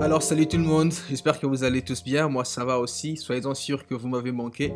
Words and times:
Alors 0.00 0.22
salut 0.22 0.46
tout 0.46 0.56
le 0.56 0.62
monde, 0.62 0.92
j'espère 1.10 1.40
que 1.40 1.46
vous 1.46 1.64
allez 1.64 1.82
tous 1.82 2.04
bien, 2.04 2.28
moi 2.28 2.44
ça 2.44 2.64
va 2.64 2.78
aussi, 2.78 3.16
soyez-en 3.16 3.52
sûrs 3.54 3.84
que 3.84 3.96
vous 3.96 4.06
m'avez 4.06 4.30
manqué. 4.30 4.72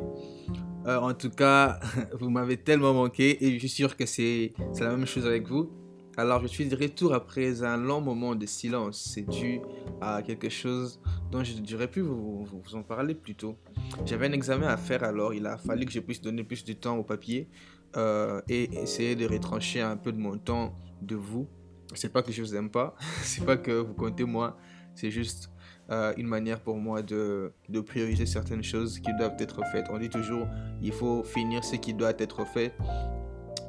Euh, 0.87 0.99
en 0.99 1.15
tout 1.15 1.31
cas, 1.31 1.79
vous 2.21 2.29
m'avez 2.29 2.57
tellement 2.57 2.93
manqué 2.93 3.45
et 3.45 3.55
je 3.55 3.59
suis 3.61 3.69
sûr 3.69 3.97
que 3.97 4.05
c'est 4.05 4.53
la 4.81 4.91
même 4.91 5.07
chose 5.07 5.25
avec 5.25 5.47
vous. 5.47 5.71
Alors 6.17 6.43
je 6.43 6.49
suis 6.49 6.67
de 6.67 6.77
retour 6.77 7.15
après 7.15 7.63
un 7.63 7.77
long 7.77 8.01
moment 8.01 8.35
de 8.35 8.47
silence, 8.47 9.11
c'est 9.15 9.23
dû 9.23 9.61
à 10.01 10.23
quelque 10.23 10.49
chose 10.49 11.01
dont 11.31 11.43
j'aurais 11.45 11.89
pu 11.89 12.01
vous, 12.01 12.45
vous, 12.45 12.75
en 12.75 12.83
parler 12.83 13.15
plus 13.15 13.37
tôt. 13.37 13.57
J'avais 14.05 14.27
un 14.27 14.33
examen 14.33 14.67
à 14.67 14.77
faire 14.77 15.05
alors 15.05 15.33
il 15.33 15.47
a 15.47 15.57
fallu 15.57 15.87
que 15.87 15.93
je 15.93 16.01
puisse 16.01 16.21
donner 16.21 16.43
plus 16.43 16.65
de 16.65 16.73
temps 16.73 16.97
au 16.97 17.05
papier 17.05 17.49
euh, 17.97 18.41
et 18.49 18.65
essayer 18.77 19.15
de 19.15 19.27
retrancher 19.27 19.81
un 19.81 19.97
peu 19.97 20.11
de 20.11 20.19
mon 20.19 20.37
temps 20.37 20.75
de 21.01 21.15
vous. 21.15 21.47
C'est 21.95 22.13
pas 22.13 22.23
que 22.23 22.33
je 22.33 22.43
vous 22.43 22.57
aime 22.57 22.71
pas, 22.71 22.97
c'est 23.23 23.45
pas 23.45 23.57
que 23.57 23.71
vous 23.71 23.95
comptez 23.95 24.25
moi, 24.25 24.57
c'est 24.95 25.11
juste 25.11 25.51
euh, 25.91 26.13
une 26.17 26.27
manière 26.27 26.61
pour 26.61 26.77
moi 26.77 27.03
de, 27.03 27.53
prioriser 27.87 28.25
certaines 28.25 28.63
choses 28.63 28.99
qui 28.99 29.11
doivent 29.19 29.37
être 29.39 29.61
faites. 29.73 29.87
On 29.91 29.99
dit 29.99 30.09
toujours, 30.09 30.47
il 30.81 30.93
faut 30.93 31.23
finir 31.25 31.65
ce 31.65 31.77
qui 31.77 31.93
doit 31.93 32.15
être 32.19 32.47
fait 32.47 32.73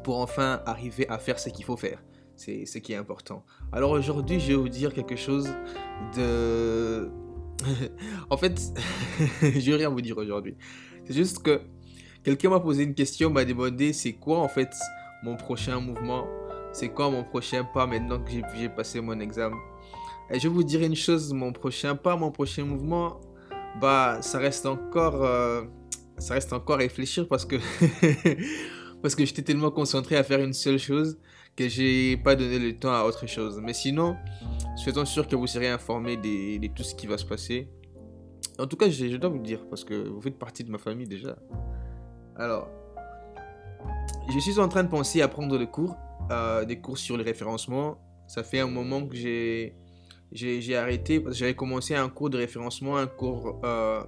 pour 0.04 0.20
enfin 0.20 0.62
arriver 0.66 1.08
à 1.10 1.18
faire 1.18 1.40
ce 1.40 1.50
qu'il 1.50 1.66
faut 1.66 1.78
faire. 1.78 2.04
C'est 2.36 2.66
ce 2.66 2.78
qui 2.78 2.94
est 2.94 2.96
important. 2.96 3.44
Alors 3.72 3.92
aujourd'hui, 3.92 4.40
je 4.40 4.48
vais 4.50 4.56
vous 4.56 4.70
dire 4.70 4.94
quelque 4.94 5.16
chose 5.16 5.50
de... 6.16 7.10
en 8.30 8.38
fait, 8.38 8.60
je 9.42 9.72
vais 9.72 9.78
rien 9.78 9.90
vous 9.90 10.02
dire 10.02 10.18
aujourd'hui. 10.18 10.56
C'est 11.06 11.14
juste 11.14 11.42
que 11.42 11.62
quelqu'un 12.24 12.50
m'a 12.50 12.60
posé 12.60 12.84
une 12.84 12.94
question, 12.94 13.30
m'a 13.30 13.46
demandé 13.46 13.92
c'est 13.92 14.14
quoi 14.14 14.40
en 14.40 14.48
fait 14.48 14.74
mon 15.24 15.36
prochain 15.36 15.80
mouvement, 15.80 16.26
c'est 16.74 16.90
quoi 16.90 17.10
mon 17.10 17.24
prochain 17.24 17.66
pas 17.74 17.86
maintenant 17.86 18.20
que 18.20 18.32
j'ai 18.56 18.70
passé 18.70 19.02
mon 19.02 19.20
examen? 19.20 19.58
Et 20.34 20.40
je 20.40 20.48
vous 20.48 20.64
dire 20.64 20.82
une 20.82 20.96
chose, 20.96 21.32
mon 21.32 21.54
prochain 21.54 21.96
pas, 21.96 22.16
mon 22.16 22.32
prochain 22.32 22.66
mouvement, 22.66 23.22
bah, 23.80 24.18
ça 24.22 24.40
reste 24.40 24.66
encore, 24.66 25.24
euh, 25.24 25.62
ça 26.18 26.34
reste 26.34 26.54
encore 26.54 26.80
réfléchir 26.80 27.28
parce 27.28 27.46
que, 27.46 27.58
parce 29.04 29.14
que 29.14 29.26
j'étais 29.26 29.44
tellement 29.44 29.70
concentré 29.70 30.16
à 30.16 30.24
faire 30.24 30.40
une 30.40 30.54
seule 30.54 30.80
chose 30.80 31.20
que 31.56 31.70
j'ai 31.70 32.18
pas 32.18 32.36
donné 32.36 32.58
le 32.58 32.76
temps 32.80 32.96
à 32.96 33.04
autre 33.04 33.28
chose. 33.28 33.62
Mais 33.62 33.74
sinon, 33.74 34.16
soyez 34.76 35.06
sûr 35.06 35.28
que 35.28 35.36
vous 35.36 35.46
serez 35.46 35.70
informé 35.70 36.18
de, 36.18 36.68
tout 36.74 36.82
ce 36.82 36.96
qui 36.96 37.06
va 37.06 37.20
se 37.20 37.26
passer. 37.26 37.70
En 38.58 38.66
tout 38.66 38.76
cas, 38.76 38.90
je, 38.90 39.18
dois 39.18 39.30
vous 39.30 39.38
dire 39.38 39.64
parce 39.70 39.84
que 39.84 39.94
vous 39.94 40.20
faites 40.20 40.40
partie 40.40 40.64
de 40.64 40.72
ma 40.72 40.80
famille 40.80 41.08
déjà. 41.08 41.38
Alors, 42.38 42.70
je 44.34 44.40
suis 44.40 44.58
en 44.58 44.68
train 44.68 44.84
de 44.84 44.90
penser 44.90 45.22
à 45.22 45.28
prendre 45.28 45.60
des 45.60 45.68
cours, 45.68 45.96
euh, 46.32 46.66
des 46.66 46.82
cours 46.82 46.98
sur 46.98 47.18
le 47.18 47.24
référencement. 47.24 48.00
Ça 48.26 48.42
fait 48.42 48.62
un 48.62 48.68
moment 48.68 49.06
que 49.06 49.16
j'ai 49.16 49.76
j'ai 50.34 50.76
arrêté 50.76 51.24
j'avais 51.32 51.54
commencé 51.54 51.96
un 51.96 52.10
cours 52.10 52.30
de 52.30 52.38
référencement, 52.38 52.98
un 52.98 53.08
cours 53.08 53.62
euh, 53.64 54.04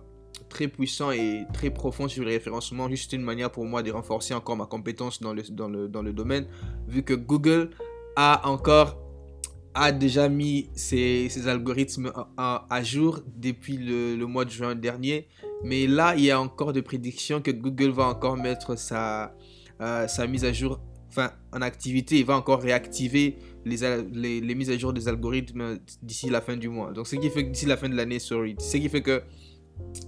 très 0.49 0.67
puissant 0.67 1.11
et 1.11 1.43
très 1.53 1.69
profond 1.69 2.07
sur 2.07 2.23
le 2.23 2.31
référencement, 2.31 2.89
juste 2.89 3.13
une 3.13 3.21
manière 3.21 3.51
pour 3.51 3.65
moi 3.65 3.83
de 3.83 3.91
renforcer 3.91 4.33
encore 4.33 4.57
ma 4.57 4.65
compétence 4.65 5.21
dans 5.21 5.33
le, 5.33 5.43
dans 5.43 5.69
le, 5.69 5.87
dans 5.87 6.01
le 6.01 6.13
domaine, 6.13 6.47
vu 6.87 7.03
que 7.03 7.13
Google 7.13 7.69
a 8.15 8.47
encore 8.49 8.97
a 9.77 9.91
déjà 9.91 10.29
mis 10.29 10.69
ses, 10.73 11.27
ses 11.27 11.49
algorithmes 11.49 12.11
à, 12.37 12.81
jour 12.81 13.19
depuis 13.35 13.75
le, 13.75 14.15
le, 14.15 14.25
mois 14.25 14.45
de 14.45 14.49
juin 14.49 14.73
dernier. 14.73 15.27
Mais 15.65 15.85
là, 15.85 16.15
il 16.15 16.23
y 16.23 16.31
a 16.31 16.39
encore 16.39 16.71
des 16.71 16.81
prédictions 16.81 17.41
que 17.41 17.51
Google 17.51 17.89
va 17.89 18.05
encore 18.05 18.37
mettre 18.37 18.77
sa, 18.77 19.35
euh, 19.81 20.07
sa 20.07 20.27
mise 20.27 20.45
à 20.45 20.53
jour 20.53 20.79
en 21.53 21.61
activité. 21.61 22.19
Il 22.19 22.25
va 22.25 22.35
encore 22.35 22.61
réactiver 22.61 23.37
les, 23.65 24.55
mises 24.55 24.69
à 24.69 24.77
jour 24.77 24.93
des 24.93 25.07
algorithmes 25.07 25.79
d'ici 26.01 26.29
la 26.29 26.41
fin 26.41 26.57
du 26.57 26.69
mois. 26.69 26.91
Donc, 26.91 27.07
ce 27.07 27.15
qui 27.15 27.29
fait 27.29 27.45
que 27.45 27.51
d'ici 27.51 27.65
la 27.65 27.77
fin 27.77 27.89
de 27.89 27.95
l'année, 27.95 28.19
sorry. 28.19 28.55
Ce 28.59 28.77
qui 28.77 28.89
fait 28.89 29.01
que 29.01 29.23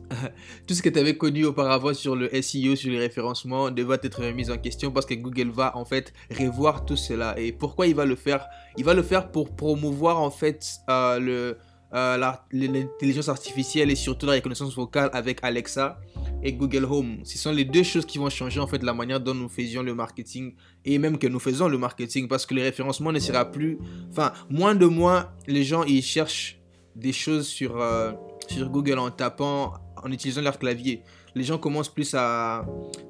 tout 0.68 0.74
ce 0.74 0.82
que 0.82 0.90
tu 0.90 1.00
avais 1.00 1.18
connu 1.18 1.46
auparavant 1.46 1.94
sur 1.94 2.16
le 2.16 2.30
SEO, 2.42 2.76
sur 2.76 2.92
les 2.92 3.00
référencements, 3.00 3.72
devrait 3.72 4.00
être 4.04 4.24
remis 4.24 4.50
en 4.50 4.58
question 4.58 4.92
parce 4.92 5.06
que 5.06 5.14
Google 5.14 5.50
va 5.50 5.76
en 5.78 5.86
fait 5.86 6.14
revoir 6.38 6.86
tout 6.86 6.96
cela. 6.96 7.38
Et 7.38 7.52
pourquoi 7.52 7.88
il 7.88 7.96
va 7.96 8.06
le 8.06 8.16
faire? 8.16 8.48
Il 8.78 8.86
va 8.86 8.94
le 8.94 9.04
faire 9.04 9.32
pour 9.32 9.56
promouvoir 9.56 10.20
en 10.20 10.32
fait 10.32 10.66
euh, 10.90 11.20
le, 11.20 11.58
euh, 11.94 12.18
l'intelligence 12.52 13.30
artificielle 13.30 13.90
et 13.90 13.96
surtout 13.96 14.26
la 14.26 14.34
reconnaissance 14.34 14.76
vocale 14.76 15.10
avec 15.14 15.40
Alexa 15.42 16.00
et 16.44 16.52
Google 16.52 16.86
Home. 16.86 17.20
Ce 17.24 17.38
sont 17.38 17.52
les 17.52 17.64
deux 17.64 17.84
choses 17.84 18.06
qui 18.06 18.18
vont 18.18 18.30
changer 18.30 18.60
en 18.60 18.68
fait 18.68 18.84
la 18.84 18.94
manière 18.94 19.22
dont 19.22 19.34
nous 19.34 19.48
faisions 19.48 19.84
le 19.84 19.96
marketing 19.96 20.54
et 20.84 20.98
même 20.98 21.18
que 21.18 21.28
nous 21.28 21.40
faisons 21.40 21.70
le 21.70 21.78
marketing 21.78 22.28
parce 22.28 22.46
que 22.46 22.54
le 22.54 22.62
référencement 22.62 23.14
ne 23.14 23.20
sera 23.20 23.46
plus, 23.46 23.78
enfin, 24.12 24.34
moins 24.50 24.76
de 24.76 24.86
moins, 24.86 25.32
les 25.48 25.64
gens 25.64 25.84
ils 25.84 26.04
cherchent 26.04 26.60
des 26.94 27.14
choses 27.14 27.48
sur, 27.48 27.80
euh, 27.80 28.12
sur 28.50 28.70
Google 28.70 29.00
en 29.00 29.10
tapant, 29.10 29.74
en 30.04 30.12
utilisant 30.12 30.42
leur 30.42 30.60
clavier. 30.60 31.04
Les 31.36 31.44
gens 31.44 31.58
commencent 31.58 31.94
plus 31.94 32.14
à, 32.16 32.66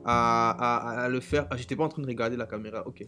à, 0.05 1.03
à, 1.03 1.09
le 1.09 1.21
faire. 1.21 1.47
Ah, 1.49 1.57
j'étais 1.57 1.75
pas 1.75 1.85
en 1.85 1.89
train 1.89 2.01
de 2.01 2.07
regarder 2.07 2.35
la 2.35 2.45
caméra, 2.45 2.85
ok. 2.85 3.05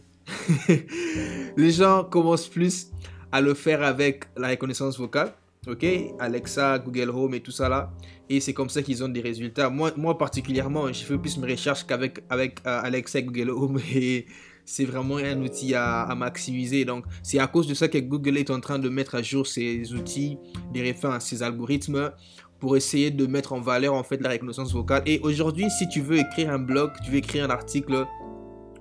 les 1.56 1.70
gens 1.70 2.04
commencent 2.04 2.48
plus 2.48 2.90
à 3.30 3.40
le 3.40 3.54
faire 3.54 3.82
avec 3.82 4.24
la 4.36 4.48
reconnaissance 4.48 4.98
vocale 4.98 5.32
ok 5.66 5.86
Alexa, 6.18 6.78
Google 6.78 7.10
Home 7.10 7.34
et 7.34 7.40
tout 7.40 7.50
ça 7.50 7.68
là. 7.68 7.92
Et 8.28 8.40
c'est 8.40 8.54
comme 8.54 8.68
ça 8.68 8.82
qu'ils 8.82 9.02
ont 9.02 9.08
des 9.08 9.20
résultats. 9.20 9.68
Moi, 9.70 9.92
moi 9.96 10.16
particulièrement, 10.16 10.92
je 10.92 11.04
fais 11.04 11.18
plus 11.18 11.36
mes 11.38 11.50
recherches 11.50 11.84
qu'avec 11.84 12.20
avec, 12.30 12.60
euh, 12.66 12.80
Alexa 12.82 13.18
et 13.18 13.24
Google 13.24 13.50
Home. 13.50 13.80
Et 13.94 14.26
c'est 14.64 14.84
vraiment 14.84 15.16
un 15.16 15.42
outil 15.42 15.74
à, 15.74 16.14
maximiser. 16.16 16.84
Donc, 16.84 17.04
c'est 17.24 17.40
à 17.40 17.48
cause 17.48 17.66
de 17.66 17.74
ça 17.74 17.88
que 17.88 17.98
Google 17.98 18.38
est 18.38 18.50
en 18.50 18.60
train 18.60 18.78
de 18.78 18.88
mettre 18.88 19.16
à 19.16 19.22
jour 19.22 19.46
ses 19.46 19.92
outils, 19.92 20.38
des 20.72 20.82
références, 20.82 21.24
ses 21.26 21.42
algorithmes 21.42 22.12
pour 22.60 22.76
essayer 22.76 23.10
de 23.10 23.26
mettre 23.26 23.52
en 23.52 23.60
valeur 23.60 23.94
en 23.94 24.04
fait 24.04 24.20
la 24.20 24.30
reconnaissance 24.30 24.72
vocale. 24.72 25.02
Et 25.06 25.18
aujourd'hui, 25.20 25.68
si 25.70 25.88
tu 25.88 26.00
veux 26.00 26.18
écrire 26.18 26.50
un 26.50 26.58
blog, 26.58 26.92
tu 27.04 27.10
veux 27.10 27.16
écrire 27.16 27.46
un 27.46 27.50
article 27.50 28.06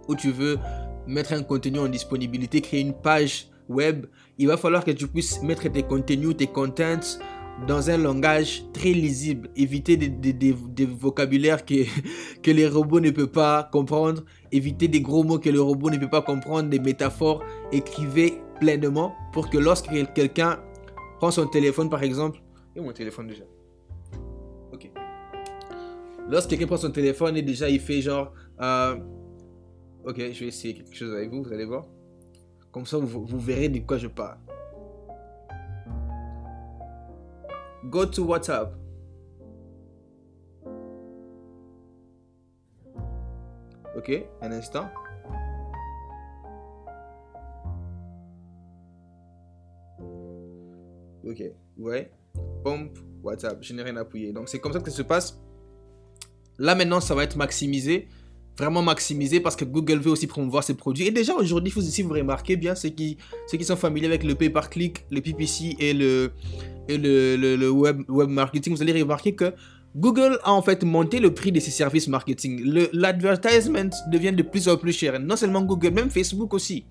ou 0.07 0.16
tu 0.16 0.31
veux 0.31 0.59
mettre 1.07 1.34
un 1.34 1.41
contenu 1.41 1.79
en 1.79 1.88
disponibilité, 1.88 2.61
créer 2.61 2.81
une 2.81 2.94
page 2.94 3.49
web, 3.69 4.07
il 4.38 4.47
va 4.47 4.57
falloir 4.57 4.84
que 4.84 4.91
tu 4.91 5.07
puisses 5.07 5.41
mettre 5.41 5.69
tes 5.69 5.84
contenus, 5.84 6.35
tes 6.35 6.47
contents 6.47 7.19
dans 7.68 7.90
un 7.90 7.97
langage 7.97 8.63
très 8.74 8.91
lisible. 8.91 9.50
Éviter 9.56 9.97
des, 9.97 10.85
vocabulaires 10.85 11.66
que, 11.66 11.85
que 12.44 12.52
les 12.52 12.68
robots 12.68 13.00
ne 13.00 13.12
peuvent 13.12 13.28
pas 13.28 13.69
comprendre. 13.72 14.24
Éviter 14.52 14.88
des 14.88 15.02
gros 15.02 15.24
mots 15.24 15.40
que 15.40 15.50
le 15.50 15.62
robot 15.62 15.90
ne 15.90 15.97
peut 15.97 16.09
pas 16.09 16.22
comprendre. 16.22 16.69
Des 16.69 16.79
métaphores. 16.79 17.44
Écrivez 17.72 18.41
pleinement 18.59 19.13
pour 19.34 19.50
que 19.50 19.58
lorsque 19.58 19.90
quelqu'un 20.13 20.59
prend 21.19 21.31
son 21.31 21.47
téléphone, 21.47 21.90
par 21.90 22.03
exemple. 22.03 22.41
Et 22.75 22.81
mon 22.81 22.94
téléphone 22.94 23.28
déjà. 23.28 23.44
Ok. 24.74 24.91
Lorsque 26.29 26.50
quelqu'un 26.50 26.68
prend 26.68 26.78
son 26.78 26.91
téléphone 26.91 27.38
et 27.38 27.41
déjà 27.41 27.69
il 27.69 27.79
fait 27.79 28.02
genre. 28.02 28.34
Euh, 28.62 28.96
ok, 30.06 30.18
je 30.18 30.40
vais 30.40 30.47
essayer 30.47 30.74
quelque 30.74 30.96
chose 30.96 31.13
avec 31.13 31.29
vous, 31.29 31.44
vous 31.44 31.53
allez 31.53 31.66
voir. 31.66 31.85
Comme 32.72 32.85
ça, 32.85 32.97
vous, 32.97 33.40
verrez 33.40 33.69
de 33.69 33.80
quoi 33.80 33.97
je 33.97 34.07
parle. 34.07 34.38
Go 37.85 38.06
to 38.06 38.25
WhatsApp. 38.25 38.75
Ok, 43.96 44.12
un 44.41 44.52
instant. 44.52 44.88
Ok, 51.25 51.44
ouais. 51.78 52.12
Pompe, 52.63 52.97
WhatsApp. 53.24 53.58
Je 53.62 53.74
n'ai 53.74 53.84
rien 53.84 53.97
appuyé. 53.97 54.31
Donc 54.31 54.50
c'est 54.50 54.59
comme 54.59 54.74
ça 54.74 54.79
que 54.79 54.90
ça 54.90 54.97
se 54.97 55.02
passe. 55.02 55.41
Là 56.58 56.75
maintenant, 56.75 57.00
ça 57.00 57.16
va 57.16 57.24
être 57.24 57.35
maximisé 57.35 58.08
vraiment 58.59 58.81
maximiser 58.81 59.40
parce 59.40 59.56
que 59.56 59.66
Google 59.66 60.00
veut 60.00 60.12
aussi 60.12 60.28
promouvoir 60.28 60.64
ses 60.64 60.75
produits. 60.75 61.08
Et 61.08 61.12
déjà 61.12 61.34
aujourd'hui, 61.36 61.72
si 61.72 62.02
vous 62.02 62.14
remarquez 62.14 62.58
bien, 62.58 62.75
ceux 62.75 62.90
qui, 62.90 63.18
ceux 63.47 63.58
qui 63.58 63.66
sont 63.66 63.76
familiers 63.76 64.08
avec 64.08 64.23
le 64.23 64.35
pay 64.35 64.50
par 64.50 64.70
click, 64.70 65.06
le 65.09 65.22
PPC 65.22 65.78
et 65.79 65.94
le, 65.94 66.32
et 66.88 66.97
le, 66.97 67.35
le, 67.35 67.70
web, 67.70 68.02
web 68.09 68.29
marketing, 68.29 68.76
vous 68.76 68.82
allez 68.82 69.02
remarquer 69.02 69.34
que 69.34 69.53
Google 69.96 70.38
a 70.44 70.52
en 70.52 70.61
fait 70.61 70.84
monté 70.84 71.20
le 71.20 71.34
prix 71.34 71.52
de 71.52 71.59
ses 71.59 71.72
services 71.72 72.08
marketing. 72.08 72.61
L'advertisement 72.94 73.90
devient 74.11 74.34
de 74.34 74.44
plus 74.44 74.67
en 74.67 74.78
plus 74.78 74.94
cher. 74.94 75.20
Non 75.20 75.35
seulement 75.35 75.61
Google, 75.61 75.91
même 75.91 76.09
Facebook 76.09 76.53
aussi. 76.53 76.85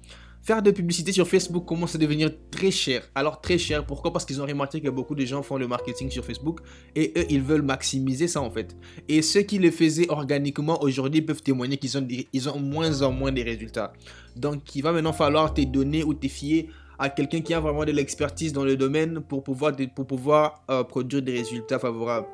Faire 0.49 0.63
de 0.63 0.71
publicité 0.71 1.13
sur 1.13 1.29
Facebook 1.29 1.67
commence 1.67 1.95
à 1.95 1.99
devenir 1.99 2.31
très 2.51 2.71
cher. 2.71 3.03
Alors 3.15 3.43
très 3.43 3.59
cher, 3.59 3.85
pourquoi? 3.85 4.15
Parce 4.15 4.25
qu'ils 4.25 4.41
ont 4.41 4.47
remarqué 4.47 4.81
que 4.81 4.89
beaucoup 4.89 5.15
de 5.15 5.23
gens 5.27 5.43
font 5.43 5.59
le 5.59 5.69
marketing 5.69 6.09
sur 6.09 6.25
Facebook 6.25 6.61
et 6.97 7.13
eux, 7.19 7.27
ils 7.29 7.43
veulent 7.43 7.61
maximiser 7.61 8.29
ça 8.29 8.41
en 8.41 8.51
fait. 8.51 8.75
Et 9.09 9.21
ceux 9.21 9.43
qui 9.43 9.59
le 9.59 9.71
faisaient 9.71 10.09
organiquement 10.09 10.83
aujourd'hui 10.83 11.21
peuvent 11.21 11.43
témoigner 11.43 11.77
qu'ils 11.77 11.99
ont, 11.99 12.09
ils 12.33 12.49
ont 12.49 12.59
moins 12.59 13.03
en 13.03 13.13
moins 13.13 13.31
des 13.31 13.43
résultats. 13.43 13.93
Donc 14.37 14.75
il 14.75 14.83
va 14.83 14.93
maintenant 14.93 15.13
falloir 15.13 15.53
te 15.53 15.61
donner 15.61 16.03
ou 16.03 16.15
te 16.15 16.29
fier 16.29 16.71
à 16.99 17.11
quelqu'un 17.11 17.43
qui 17.43 17.53
a 17.53 17.61
vraiment 17.61 17.85
de 17.85 17.93
l'expertise 17.93 18.55
dans 18.55 18.65
le 18.65 18.79
domaine 18.79 19.21
pour 19.21 19.45
pouvoir, 19.45 19.77
pour 19.95 20.07
pouvoir 20.07 20.65
euh, 20.71 20.83
produire 20.83 21.21
des 21.21 21.33
résultats 21.33 21.79
favorables 21.79 22.27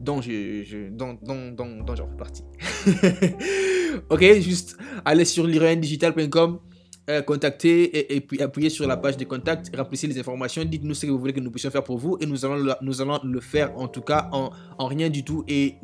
dont 0.00 0.22
je, 0.22 0.62
je 0.62 0.90
dont, 0.90 1.18
dont, 1.20 1.50
dont, 1.50 1.96
j'en 1.96 2.06
fais 2.06 2.16
partie. 2.16 2.44
ok, 4.10 4.22
juste 4.40 4.76
allez 5.04 5.24
sur 5.24 5.44
l'iréndigital.com 5.44 6.60
euh, 7.10 7.20
contacter 7.22 8.14
et, 8.14 8.20
puis 8.20 8.40
appuyer 8.40 8.70
sur 8.70 8.86
la 8.86 8.96
page 8.96 9.16
de 9.16 9.24
contact, 9.24 9.74
remplissez 9.76 10.06
les 10.06 10.18
informations, 10.20 10.64
dites-nous 10.64 10.94
ce 10.94 11.06
que 11.06 11.10
vous 11.10 11.18
voulez 11.18 11.32
que 11.32 11.40
nous 11.40 11.50
puissions 11.50 11.70
faire 11.70 11.82
pour 11.82 11.98
vous 11.98 12.16
et 12.20 12.26
nous 12.26 12.44
allons 12.44 12.74
nous 12.80 13.00
allons 13.00 13.18
le 13.24 13.40
faire 13.40 13.76
en 13.76 13.88
tout 13.88 14.02
cas 14.02 14.28
en, 14.30 14.50
en 14.78 14.86
rien 14.86 15.10
du 15.10 15.24
tout 15.24 15.44
et 15.48 15.74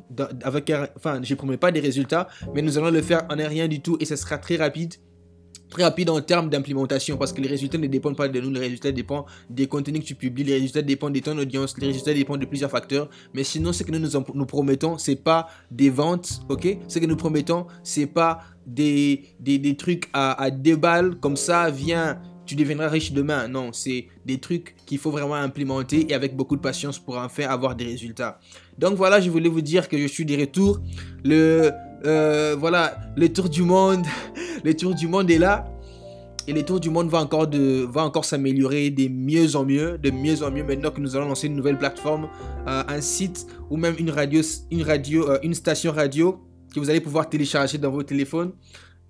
avec 0.45 0.73
enfin 0.97 1.21
je 1.23 1.35
promets 1.35 1.57
pas 1.57 1.73
des 1.73 1.81
résultats 1.81 2.29
mais 2.55 2.63
nous 2.63 2.79
allons 2.79 2.91
le 2.91 3.03
faire 3.03 3.27
en 3.31 3.35
rien 3.35 3.67
du 3.67 3.81
tout 3.81 3.97
et 3.99 4.05
ce 4.05 4.15
sera 4.15 4.39
très 4.39 4.57
rapide 4.57 4.95
très 5.69 5.85
rapide 5.85 6.11
en 6.11 6.21
termes 6.21 6.49
d'implémentation 6.49 7.17
parce 7.17 7.33
que 7.33 7.41
les 7.41 7.49
résultats 7.49 7.79
ne 7.79 7.87
dépendent 7.87 8.17
pas 8.17 8.29
de 8.29 8.41
nous, 8.41 8.51
les 8.51 8.61
résultats 8.61 8.93
dépendent 8.93 9.27
des 9.51 9.67
contenus 9.67 10.01
que 10.01 10.07
tu 10.07 10.15
publies, 10.15 10.45
les 10.45 10.55
résultats 10.55 10.83
dépendent 10.83 11.15
de 11.15 11.21
ton 11.21 11.37
audience, 11.39 11.77
les 11.79 11.89
résultats 11.89 12.15
dépendent 12.15 12.41
de 12.41 12.47
plusieurs 12.47 12.71
facteurs. 12.71 13.09
Mais 13.35 13.45
sinon, 13.45 13.73
ce 13.73 13.83
que 13.83 13.93
nous 13.93 14.09
nous, 14.35 14.47
promettons, 14.47 14.99
c'est 14.99 15.17
pas 15.17 15.49
des 15.71 15.91
ventes, 15.91 16.41
ok? 16.49 16.79
Ce 16.89 16.99
que 16.99 17.07
nous 17.07 17.17
promettons, 17.17 17.67
c'est 17.83 18.07
pas 18.07 18.41
des, 18.69 19.25
des, 19.41 19.77
trucs 19.77 20.09
à, 20.13 20.41
à 20.41 20.51
deux 20.51 20.77
balles 20.77 21.17
comme 21.17 21.37
ça, 21.37 21.71
viens, 21.71 22.21
tu 22.49 22.55
deviendras 22.55 22.89
riche 22.89 23.13
demain. 23.13 23.47
Non, 23.47 23.73
c'est 23.73 24.07
des 24.25 24.39
trucs 24.39 24.75
qu'il 24.87 24.99
faut 24.99 25.11
vraiment 25.11 25.35
implémenter 25.35 26.11
et 26.11 26.15
avec 26.15 26.35
beaucoup 26.35 26.57
de 26.57 26.61
patience 26.61 26.99
pour 26.99 27.19
enfin 27.19 27.45
avoir 27.45 27.77
des 27.77 27.85
résultats. 27.85 28.41
Donc 28.79 28.95
voilà, 28.95 29.21
je 29.21 29.31
voulais 29.31 29.51
vous 29.51 29.61
dire 29.61 29.89
que 29.89 29.99
je 29.99 30.07
suis 30.07 30.25
de 30.25 30.37
retour. 30.37 30.81
Le, 31.25 31.71
euh, 32.07 32.57
voilà, 32.59 32.97
le 33.17 33.29
tour 33.33 33.49
du 33.49 33.63
monde, 33.63 34.07
le 34.65 34.75
tour 34.75 34.95
du 34.95 35.07
monde 35.07 35.31
est 35.31 35.39
là. 35.39 35.67
Et 36.47 36.55
le 36.55 36.63
tour 36.63 36.81
du 36.81 36.89
monde 36.89 37.11
va 37.11 37.21
encore, 37.21 37.47
de, 37.47 37.87
va 37.91 38.03
encore 38.05 38.25
s'améliorer 38.25 38.89
de 38.89 39.07
mieux 39.07 39.55
en 39.55 39.67
mieux, 39.67 39.99
de 39.99 40.11
mieux 40.11 40.43
en 40.43 40.51
mieux 40.51 40.65
maintenant 40.65 40.91
que 40.91 40.99
nous 40.99 41.15
allons 41.15 41.29
lancer 41.29 41.47
une 41.47 41.57
nouvelle 41.57 41.77
plateforme, 41.77 42.31
euh, 42.67 42.83
un 42.89 43.03
site 43.03 43.47
ou 43.69 43.77
même 43.77 43.95
une 43.99 44.11
radio, 44.11 44.41
une 44.71 44.83
radio, 44.83 45.29
euh, 45.29 45.39
une 45.43 45.53
station 45.53 45.93
radio 45.93 46.41
que 46.75 46.81
vous 46.81 46.91
allez 46.91 47.01
pouvoir 47.01 47.29
télécharger 47.29 47.79
dans 47.79 47.91
vos 47.91 48.03
téléphones. 48.03 48.53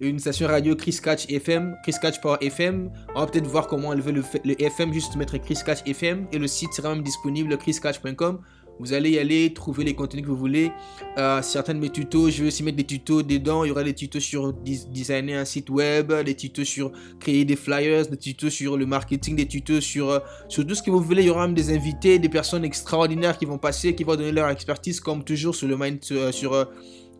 Une 0.00 0.20
station 0.20 0.46
radio 0.46 0.76
Chris 0.76 1.00
Catch 1.02 1.28
FM, 1.28 1.76
Chris 1.82 1.96
Catch 2.00 2.20
FM. 2.40 2.90
On 3.16 3.20
va 3.20 3.26
peut-être 3.26 3.48
voir 3.48 3.66
comment 3.66 3.92
elle 3.92 4.00
veut 4.00 4.12
le, 4.12 4.22
le 4.44 4.62
FM, 4.62 4.92
juste 4.92 5.16
mettre 5.16 5.38
Chris 5.38 5.58
Catch 5.66 5.80
FM 5.86 6.26
et 6.30 6.38
le 6.38 6.46
site 6.46 6.72
sera 6.72 6.94
même 6.94 7.02
disponible 7.02 7.56
chriscatch.com. 7.58 8.40
Vous 8.80 8.92
allez 8.92 9.10
y 9.10 9.18
aller, 9.18 9.52
trouver 9.52 9.82
les 9.82 9.94
contenus 9.94 10.24
que 10.24 10.30
vous 10.30 10.36
voulez. 10.36 10.70
Euh, 11.18 11.42
certains 11.42 11.74
de 11.74 11.80
mes 11.80 11.90
tutos, 11.90 12.30
je 12.30 12.42
vais 12.42 12.48
aussi 12.48 12.62
mettre 12.62 12.76
des 12.76 12.84
tutos 12.84 13.22
dedans. 13.22 13.64
Il 13.64 13.68
y 13.68 13.70
aura 13.72 13.82
des 13.82 13.94
tutos 13.94 14.20
sur 14.20 14.52
designer 14.52 15.36
un 15.36 15.44
site 15.44 15.68
web, 15.68 16.12
des 16.24 16.36
tutos 16.36 16.64
sur 16.64 16.92
créer 17.18 17.44
des 17.44 17.56
flyers, 17.56 18.06
des 18.06 18.16
tutos 18.16 18.50
sur 18.50 18.76
le 18.76 18.86
marketing, 18.86 19.34
des 19.34 19.46
tutos 19.46 19.80
sur, 19.80 20.10
euh, 20.10 20.20
sur 20.48 20.64
tout 20.64 20.76
ce 20.76 20.82
que 20.82 20.92
vous 20.92 21.00
voulez. 21.00 21.22
Il 21.22 21.26
y 21.26 21.30
aura 21.30 21.46
même 21.46 21.56
des 21.56 21.74
invités, 21.74 22.20
des 22.20 22.28
personnes 22.28 22.64
extraordinaires 22.64 23.36
qui 23.36 23.46
vont 23.46 23.58
passer, 23.58 23.96
qui 23.96 24.04
vont 24.04 24.14
donner 24.14 24.32
leur 24.32 24.48
expertise, 24.48 25.00
comme 25.00 25.24
toujours 25.24 25.56
sur 25.56 25.66
le 25.66 25.76
mind, 25.76 25.98
euh, 26.12 26.30
sur, 26.30 26.68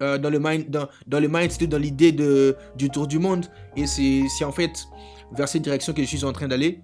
dans 0.00 0.30
le 0.30 0.38
mind, 0.38 0.70
dans, 0.70 0.88
dans 1.06 1.20
le 1.20 1.28
mindset, 1.28 1.66
dans 1.66 1.78
l'idée 1.78 2.12
du 2.12 2.90
tour 2.90 3.06
du 3.06 3.18
monde. 3.18 3.46
Et 3.76 3.86
c'est 3.86 4.44
en 4.44 4.52
fait 4.52 4.86
vers 5.32 5.48
cette 5.48 5.62
direction 5.62 5.92
que 5.92 6.02
je 6.02 6.06
suis 6.06 6.24
en 6.24 6.32
train 6.32 6.48
d'aller. 6.48 6.82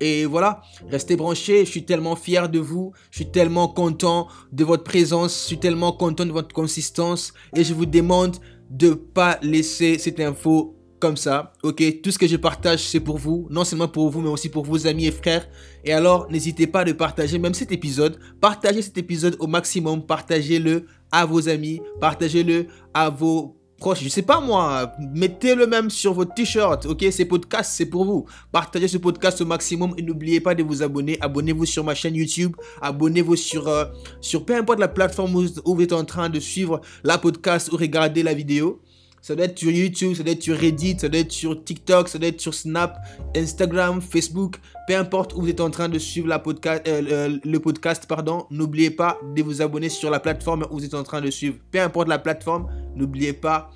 Et 0.00 0.24
voilà, 0.24 0.62
restez 0.90 1.14
branchés. 1.14 1.64
Je 1.64 1.70
suis 1.70 1.84
tellement 1.84 2.16
fier 2.16 2.48
de 2.48 2.58
vous. 2.58 2.92
Je 3.12 3.18
suis 3.18 3.30
tellement 3.30 3.68
content 3.68 4.26
de 4.50 4.64
votre 4.64 4.82
présence. 4.82 5.32
Je 5.42 5.46
suis 5.46 5.58
tellement 5.58 5.92
content 5.92 6.26
de 6.26 6.32
votre 6.32 6.52
consistance. 6.52 7.32
Et 7.54 7.62
je 7.62 7.72
vous 7.72 7.86
demande 7.86 8.36
de 8.68 8.94
pas 8.94 9.38
laisser 9.42 9.98
cette 9.98 10.18
info 10.18 10.76
comme 10.98 11.16
ça. 11.16 11.52
Ok, 11.62 11.82
tout 12.02 12.10
ce 12.10 12.18
que 12.18 12.26
je 12.26 12.36
partage, 12.36 12.80
c'est 12.80 13.00
pour 13.00 13.18
vous. 13.18 13.46
Non 13.50 13.64
seulement 13.64 13.86
pour 13.86 14.08
vous, 14.10 14.20
mais 14.20 14.28
aussi 14.28 14.48
pour 14.48 14.64
vos 14.64 14.88
amis 14.88 15.06
et 15.06 15.12
frères. 15.12 15.48
Et 15.84 15.92
alors, 15.92 16.28
n'hésitez 16.30 16.66
pas 16.66 16.84
de 16.84 16.92
partager 16.92 17.38
même 17.38 17.54
cet 17.54 17.70
épisode. 17.70 18.18
Partagez 18.40 18.82
cet 18.82 18.98
épisode 18.98 19.36
au 19.38 19.46
maximum. 19.46 20.04
Partagez-le 20.04 20.86
à 21.12 21.24
vos 21.26 21.48
amis. 21.48 21.80
Partagez-le 22.00 22.66
à 22.92 23.10
vos 23.10 23.56
je 23.94 24.08
sais 24.08 24.22
pas 24.22 24.40
moi, 24.40 24.92
mettez-le 24.98 25.66
même 25.66 25.90
sur 25.90 26.14
votre 26.14 26.34
t-shirt, 26.34 26.86
ok? 26.86 27.04
Ces 27.10 27.24
podcasts, 27.24 27.72
c'est 27.74 27.86
pour 27.86 28.04
vous. 28.04 28.26
Partagez 28.52 28.88
ce 28.88 28.98
podcast 28.98 29.40
au 29.40 29.46
maximum 29.46 29.94
et 29.98 30.02
n'oubliez 30.02 30.40
pas 30.40 30.54
de 30.54 30.62
vous 30.62 30.82
abonner. 30.82 31.18
Abonnez-vous 31.20 31.66
sur 31.66 31.84
ma 31.84 31.94
chaîne 31.94 32.14
YouTube, 32.14 32.54
abonnez-vous 32.80 33.36
sur, 33.36 33.68
euh, 33.68 33.84
sur 34.20 34.44
peu 34.44 34.54
importe 34.54 34.78
la 34.78 34.88
plateforme 34.88 35.34
où 35.34 35.74
vous 35.74 35.82
êtes 35.82 35.92
en 35.92 36.04
train 36.04 36.28
de 36.28 36.38
suivre 36.38 36.80
la 37.02 37.18
podcast 37.18 37.72
ou 37.72 37.76
regarder 37.76 38.22
la 38.22 38.34
vidéo. 38.34 38.80
Ça 39.22 39.36
doit 39.36 39.46
être 39.46 39.58
sur 39.58 39.70
YouTube, 39.70 40.14
ça 40.14 40.24
doit 40.24 40.32
être 40.32 40.42
sur 40.42 40.58
Reddit, 40.58 40.96
ça 40.98 41.08
doit 41.08 41.20
être 41.20 41.30
sur 41.30 41.62
TikTok, 41.62 42.08
ça 42.08 42.18
doit 42.18 42.28
être 42.28 42.40
sur 42.40 42.52
Snap, 42.52 42.98
Instagram, 43.36 44.02
Facebook, 44.02 44.56
peu 44.88 44.96
importe 44.96 45.34
où 45.34 45.42
vous 45.42 45.48
êtes 45.48 45.60
en 45.60 45.70
train 45.70 45.88
de 45.88 45.98
suivre 45.98 46.36
podcast, 46.42 46.82
euh, 46.88 47.38
le 47.44 47.58
podcast, 47.60 48.06
pardon, 48.08 48.46
n'oubliez 48.50 48.90
pas 48.90 49.20
de 49.36 49.42
vous 49.42 49.62
abonner 49.62 49.88
sur 49.88 50.10
la 50.10 50.18
plateforme 50.18 50.66
où 50.72 50.78
vous 50.78 50.84
êtes 50.84 50.94
en 50.94 51.04
train 51.04 51.20
de 51.20 51.30
suivre. 51.30 51.56
Peu 51.70 51.80
importe 51.80 52.08
la 52.08 52.18
plateforme, 52.18 52.66
n'oubliez 52.96 53.32
pas 53.32 53.70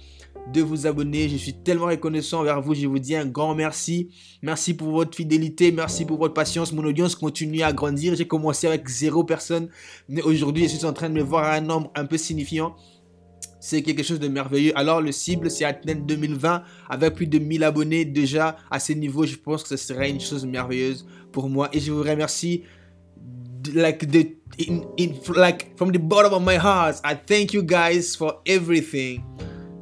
de 0.53 0.63
vous 0.63 0.87
abonner. 0.87 1.29
Je 1.29 1.37
suis 1.37 1.55
tellement 1.55 1.87
reconnaissant 1.87 2.41
envers 2.41 2.61
vous. 2.61 2.75
Je 2.75 2.87
vous 2.87 2.99
dis 2.99 3.17
un 3.17 3.27
grand 3.27 3.55
merci. 3.55 4.11
Merci 4.43 4.75
pour 4.75 4.91
votre 4.91 5.17
fidélité. 5.17 5.73
Merci 5.73 6.05
pour 6.05 6.19
votre 6.19 6.35
patience. 6.35 6.73
Mon 6.73 6.85
audience 6.85 7.15
continue 7.15 7.63
à 7.63 7.73
grandir. 7.73 8.15
J'ai 8.15 8.27
commencé 8.27 8.67
avec 8.67 8.89
zéro 8.89 9.25
personne. 9.25 9.69
Mais 10.09 10.23
aujourd'hui, 10.23 10.65
je 10.69 10.77
suis 10.77 10.87
en 10.87 10.93
train 10.93 11.09
de 11.09 11.15
me 11.15 11.23
voir 11.23 11.51
un 11.53 11.61
nombre 11.61 11.91
un 11.95 12.05
peu 12.05 12.17
signifiant 12.17 12.77
c'est 13.67 13.83
quelque 13.83 14.05
chose 14.05 14.21
de 14.21 14.29
merveilleux. 14.29 14.73
Alors 14.79 15.01
le 15.01 15.11
cible, 15.11 15.51
c'est 15.51 15.65
atteindre 15.65 16.03
2020 16.03 16.63
avec 16.89 17.15
plus 17.15 17.27
de 17.27 17.41
1000 17.41 17.65
abonnés 17.65 18.05
déjà 18.05 18.57
à 18.71 18.79
ce 18.79 18.93
niveau. 18.93 19.27
Je 19.27 19.35
pense 19.35 19.65
que 19.65 19.71
ce 19.71 19.77
serait 19.77 20.09
une 20.09 20.21
chose 20.21 20.47
merveilleuse 20.47 21.05
pour 21.33 21.49
moi 21.49 21.69
et 21.73 21.81
je 21.81 21.91
vous 21.91 22.05
remercie 22.05 22.63
like 23.75 24.09
the 24.09 24.37
like 25.35 25.77
from 25.77 25.91
the 25.91 25.99
bottom 25.99 26.33
of 26.33 26.43
my 26.43 26.55
heart. 26.55 27.01
I 27.05 27.17
thank 27.17 27.55
you 27.55 27.63
guys 27.65 28.15
for 28.17 28.41
everything. 28.47 29.25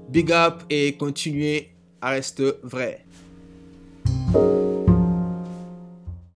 Big 0.09 0.33
up 0.33 0.63
et 0.71 0.97
continuez 0.97 1.75
à 2.01 2.11
rester 2.11 2.53
vrai. 2.63 3.04